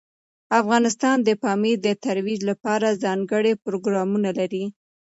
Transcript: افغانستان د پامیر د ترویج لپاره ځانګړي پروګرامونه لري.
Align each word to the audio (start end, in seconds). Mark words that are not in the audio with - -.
افغانستان 0.59 1.17
د 1.27 1.29
پامیر 1.43 1.77
د 1.83 1.87
ترویج 2.05 2.39
لپاره 2.49 2.99
ځانګړي 3.03 3.53
پروګرامونه 3.65 4.29
لري. 4.39 4.65